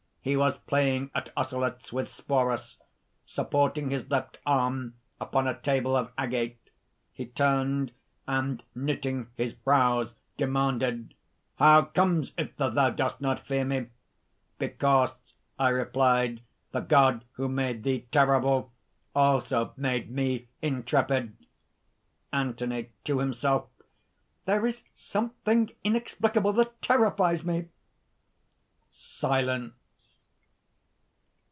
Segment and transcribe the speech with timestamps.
[0.23, 2.77] He was playing at osselets with Sporus,
[3.25, 6.69] supporting his left arm upon a table of agate.
[7.11, 7.91] He turned
[8.27, 11.15] and, knitting his brows, demanded:
[11.55, 13.87] 'How comes it that thou dost not fear me?'
[14.59, 15.15] 'Because,'
[15.57, 16.41] I replied,
[16.71, 18.71] 'the God who made thee terrible,
[19.15, 21.35] also made me intrepid."
[22.31, 23.69] ANTHONY (to himself).
[24.45, 27.69] "There is something inexplicable that terrifies me!"
[28.93, 29.71] (_Silence.